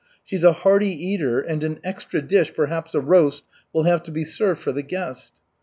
"She's 0.25 0.43
a 0.43 0.51
hearty 0.51 0.87
eater 0.87 1.41
and 1.41 1.63
an 1.63 1.79
extra 1.83 2.23
dish, 2.23 2.55
perhaps 2.55 2.95
a 2.95 2.99
roast, 2.99 3.43
will 3.71 3.83
have 3.83 4.01
to 4.01 4.11
be 4.11 4.23
served 4.25 4.59
for 4.59 4.71
the 4.71 4.81
guest." 4.81 5.39